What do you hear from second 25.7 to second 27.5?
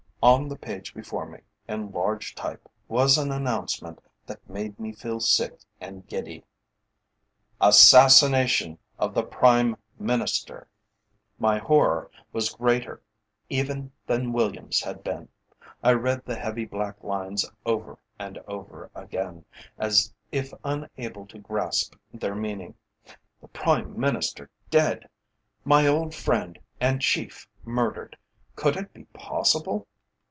old friend and Chief